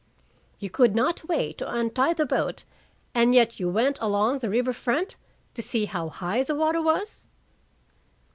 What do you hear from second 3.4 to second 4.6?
you went along the